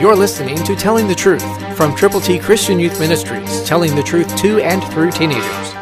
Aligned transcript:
You're 0.00 0.14
listening 0.14 0.62
to 0.62 0.76
Telling 0.76 1.08
the 1.08 1.14
Truth 1.16 1.76
from 1.76 1.92
Triple 1.96 2.20
T 2.20 2.38
Christian 2.38 2.78
Youth 2.78 3.00
Ministries, 3.00 3.64
telling 3.64 3.96
the 3.96 4.02
truth 4.04 4.36
to 4.36 4.60
and 4.60 4.80
through 4.92 5.10
teenagers. 5.10 5.72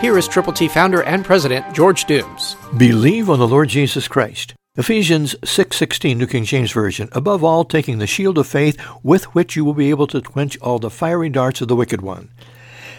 Here 0.00 0.16
is 0.16 0.26
Triple 0.26 0.54
T 0.54 0.66
founder 0.66 1.02
and 1.02 1.22
president 1.22 1.74
George 1.74 2.06
Dooms. 2.06 2.56
Believe 2.78 3.28
on 3.28 3.38
the 3.38 3.46
Lord 3.46 3.68
Jesus 3.68 4.08
Christ. 4.08 4.54
Ephesians 4.76 5.36
6:16 5.44 6.16
New 6.16 6.26
King 6.26 6.44
James 6.44 6.72
Version. 6.72 7.10
Above 7.12 7.44
all, 7.44 7.66
taking 7.66 7.98
the 7.98 8.06
shield 8.06 8.38
of 8.38 8.46
faith 8.46 8.80
with 9.02 9.24
which 9.34 9.56
you 9.56 9.64
will 9.64 9.74
be 9.74 9.90
able 9.90 10.06
to 10.06 10.22
quench 10.22 10.56
all 10.62 10.78
the 10.78 10.88
fiery 10.88 11.28
darts 11.28 11.60
of 11.60 11.68
the 11.68 11.76
wicked 11.76 12.00
one. 12.00 12.30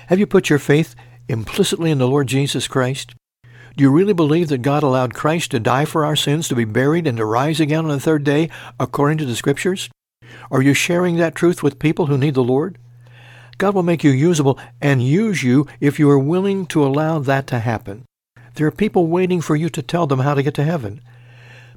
Have 0.10 0.20
you 0.20 0.28
put 0.28 0.52
your 0.52 0.60
faith 0.60 0.94
implicitly 1.28 1.90
in 1.90 1.98
the 1.98 2.08
Lord 2.08 2.28
Jesus 2.28 2.68
Christ? 2.68 3.16
Do 3.76 3.84
you 3.84 3.90
really 3.90 4.14
believe 4.14 4.50
that 4.50 4.62
God 4.62 4.84
allowed 4.84 5.16
Christ 5.16 5.50
to 5.52 5.60
die 5.60 5.86
for 5.86 6.06
our 6.06 6.16
sins, 6.16 6.48
to 6.50 6.56
be 6.56 6.66
buried, 6.66 7.08
and 7.08 7.18
to 7.18 7.26
rise 7.26 7.60
again 7.60 7.86
on 7.86 7.90
the 7.90 8.00
third 8.00 8.24
day, 8.24 8.52
according 8.80 9.18
to 9.18 9.26
the 9.26 9.36
Scriptures? 9.36 9.90
Are 10.50 10.62
you 10.62 10.74
sharing 10.74 11.18
that 11.18 11.36
truth 11.36 11.62
with 11.62 11.80
people 11.80 12.08
who 12.08 12.18
need 12.18 12.34
the 12.34 12.44
Lord? 12.44 12.78
God 13.58 13.74
will 13.74 13.84
make 13.84 14.04
you 14.04 14.12
usable 14.12 14.60
and 14.82 15.02
use 15.02 15.44
you 15.44 15.68
if 15.80 16.00
you 16.00 16.10
are 16.10 16.20
willing 16.20 16.66
to 16.68 16.86
allow 16.86 17.20
that 17.20 17.48
to 17.48 17.60
happen. 17.60 18.06
There 18.56 18.68
are 18.68 18.72
people 18.72 19.08
waiting 19.08 19.42
for 19.42 19.56
you 19.56 19.70
to 19.70 19.82
tell 19.82 20.08
them 20.08 20.20
how 20.20 20.34
to 20.34 20.44
get 20.44 20.54
to 20.56 20.64
heaven. 20.64 21.02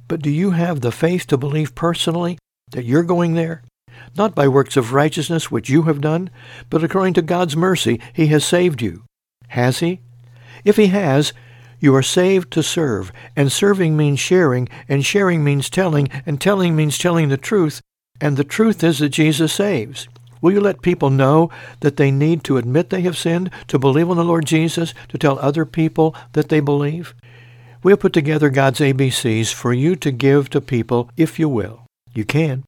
But 0.07 0.21
do 0.21 0.29
you 0.29 0.51
have 0.51 0.81
the 0.81 0.91
faith 0.91 1.27
to 1.27 1.37
believe 1.37 1.75
personally 1.75 2.37
that 2.71 2.85
you're 2.85 3.03
going 3.03 3.33
there? 3.33 3.63
Not 4.15 4.35
by 4.35 4.47
works 4.47 4.77
of 4.77 4.93
righteousness 4.93 5.51
which 5.51 5.69
you 5.69 5.83
have 5.83 6.01
done, 6.01 6.29
but 6.69 6.83
according 6.83 7.13
to 7.15 7.21
God's 7.21 7.55
mercy 7.55 7.99
he 8.13 8.27
has 8.27 8.45
saved 8.45 8.81
you. 8.81 9.03
Has 9.49 9.79
he? 9.79 10.01
If 10.63 10.77
he 10.77 10.87
has, 10.87 11.33
you 11.79 11.95
are 11.95 12.03
saved 12.03 12.51
to 12.51 12.63
serve, 12.63 13.11
and 13.35 13.51
serving 13.51 13.97
means 13.97 14.19
sharing, 14.19 14.69
and 14.87 15.03
sharing 15.03 15.43
means 15.43 15.69
telling, 15.69 16.09
and 16.25 16.39
telling 16.39 16.75
means 16.75 16.97
telling 16.97 17.29
the 17.29 17.37
truth, 17.37 17.81
and 18.21 18.37
the 18.37 18.43
truth 18.43 18.83
is 18.83 18.99
that 18.99 19.09
Jesus 19.09 19.51
saves. 19.51 20.07
Will 20.41 20.53
you 20.53 20.61
let 20.61 20.81
people 20.81 21.09
know 21.09 21.49
that 21.81 21.97
they 21.97 22.11
need 22.11 22.43
to 22.45 22.57
admit 22.57 22.89
they 22.89 23.01
have 23.01 23.17
sinned, 23.17 23.51
to 23.67 23.77
believe 23.77 24.09
on 24.09 24.17
the 24.17 24.23
Lord 24.23 24.45
Jesus, 24.45 24.93
to 25.09 25.17
tell 25.17 25.37
other 25.39 25.65
people 25.65 26.15
that 26.33 26.49
they 26.49 26.59
believe? 26.59 27.13
We'll 27.83 27.97
put 27.97 28.13
together 28.13 28.49
God's 28.49 28.79
ABCs 28.79 29.53
for 29.53 29.73
you 29.73 29.95
to 29.97 30.11
give 30.11 30.49
to 30.51 30.61
people 30.61 31.09
if 31.17 31.39
you 31.39 31.49
will. 31.49 31.85
You 32.13 32.25
can. 32.25 32.63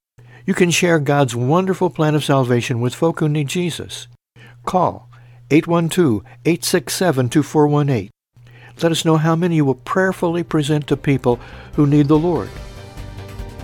You 0.45 0.53
can 0.53 0.71
share 0.71 0.99
God's 0.99 1.35
wonderful 1.35 1.89
plan 1.89 2.15
of 2.15 2.23
salvation 2.23 2.81
with 2.81 2.95
folk 2.95 3.19
who 3.19 3.29
need 3.29 3.47
Jesus. 3.47 4.07
Call 4.65 5.09
812-867-2418. 5.49 8.09
Let 8.81 8.91
us 8.91 9.05
know 9.05 9.17
how 9.17 9.35
many 9.35 9.57
you 9.57 9.65
will 9.65 9.75
prayerfully 9.75 10.41
present 10.43 10.87
to 10.87 10.97
people 10.97 11.39
who 11.75 11.85
need 11.85 12.07
the 12.07 12.17
Lord. 12.17 12.49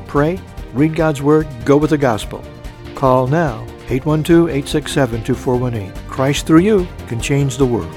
Pray, 0.08 0.40
read 0.74 0.96
God's 0.96 1.22
Word, 1.22 1.48
go 1.66 1.78
with 1.78 1.92
the 1.92 1.98
gospel. 1.98 2.44
Call 2.96 3.28
now 3.28 3.66
812-867-2418. 3.88 5.94
Christ 6.08 6.46
through 6.46 6.60
you 6.60 6.88
can 7.08 7.20
change 7.20 7.58
the 7.58 7.66
world. 7.66 7.94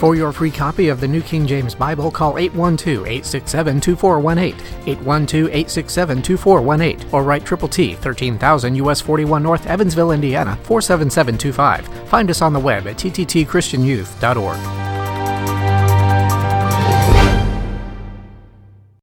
For 0.00 0.14
your 0.14 0.32
free 0.32 0.50
copy 0.50 0.88
of 0.88 0.98
the 0.98 1.08
New 1.08 1.20
King 1.20 1.46
James 1.46 1.74
Bible, 1.74 2.10
call 2.10 2.32
812-867-2418, 2.34 4.54
812-867-2418, 4.86 7.12
or 7.12 7.22
write 7.22 7.44
Triple 7.44 7.68
T, 7.68 7.96
13000 7.96 8.76
US 8.76 9.02
41 9.02 9.42
North, 9.42 9.66
Evansville, 9.66 10.12
Indiana, 10.12 10.56
47725. 10.62 11.86
Find 12.08 12.30
us 12.30 12.40
on 12.40 12.54
the 12.54 12.60
web 12.60 12.86
at 12.86 12.96
tttchristianyouth.org. 12.96 14.89